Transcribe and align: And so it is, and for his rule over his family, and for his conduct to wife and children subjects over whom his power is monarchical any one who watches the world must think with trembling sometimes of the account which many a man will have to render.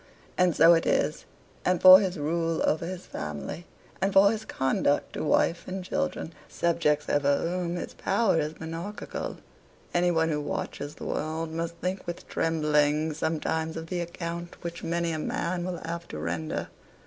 And 0.35 0.55
so 0.55 0.73
it 0.73 0.87
is, 0.87 1.25
and 1.63 1.79
for 1.79 1.99
his 1.99 2.17
rule 2.17 2.63
over 2.67 2.87
his 2.87 3.05
family, 3.05 3.67
and 4.01 4.11
for 4.11 4.31
his 4.31 4.45
conduct 4.45 5.13
to 5.13 5.23
wife 5.23 5.67
and 5.67 5.83
children 5.83 6.33
subjects 6.49 7.07
over 7.07 7.37
whom 7.37 7.75
his 7.75 7.93
power 7.93 8.39
is 8.39 8.59
monarchical 8.59 9.37
any 9.93 10.09
one 10.09 10.29
who 10.29 10.41
watches 10.41 10.95
the 10.95 11.05
world 11.05 11.51
must 11.51 11.75
think 11.75 12.07
with 12.07 12.27
trembling 12.27 13.13
sometimes 13.13 13.77
of 13.77 13.89
the 13.89 13.99
account 14.01 14.63
which 14.63 14.83
many 14.83 15.11
a 15.11 15.19
man 15.19 15.63
will 15.63 15.77
have 15.85 16.07
to 16.07 16.17
render. 16.17 16.69